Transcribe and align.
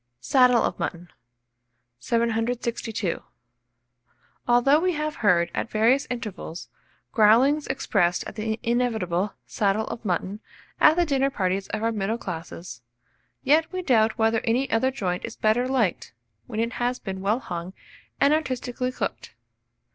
SADDLE 0.19 0.63
OF 0.63 0.79
MUTTON. 0.79 1.09
[Illustration: 1.09 1.13
SADDLE 1.99 2.23
OF 2.23 2.29
MUTTON.] 2.29 2.61
762. 2.63 3.23
Although 4.47 4.79
we 4.79 4.93
have 4.93 5.15
heard, 5.17 5.51
at 5.53 5.69
various 5.69 6.07
intervals, 6.09 6.69
growlings 7.11 7.67
expressed 7.67 8.23
at 8.25 8.33
the 8.33 8.59
inevitable 8.63 9.35
"saddle 9.45 9.85
of 9.89 10.03
mutton" 10.03 10.39
at 10.79 10.95
the 10.95 11.05
dinner 11.05 11.29
parties 11.29 11.67
of 11.67 11.83
our 11.83 11.91
middle 11.91 12.17
classes, 12.17 12.81
yet 13.43 13.71
we 13.71 13.83
doubt 13.83 14.17
whether 14.17 14.39
any 14.43 14.67
other 14.71 14.89
joint 14.89 15.23
is 15.23 15.35
better 15.35 15.67
liked, 15.67 16.13
when 16.47 16.59
it 16.59 16.73
has 16.73 16.97
been 16.97 17.21
well 17.21 17.37
hung 17.39 17.73
and 18.19 18.33
artistically 18.33 18.91
cooked. 18.91 19.35